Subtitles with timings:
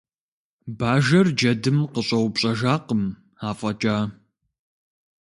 [0.79, 3.03] Бажэр джэдым къыщӏэупщӏэжакъым
[3.49, 3.97] афӏэкӏа.